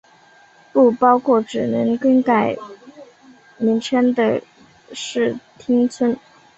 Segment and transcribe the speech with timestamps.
[0.73, 2.57] 不包括只是更改
[3.57, 4.41] 名称的
[4.93, 6.17] 市町村。